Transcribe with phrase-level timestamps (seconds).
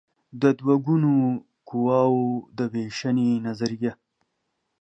[0.41, 1.13] د دوه ګونو
[1.69, 3.93] قواوو د وېشنې نظریه